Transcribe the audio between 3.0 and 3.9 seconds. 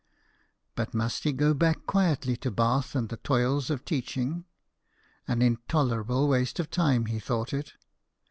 the toils of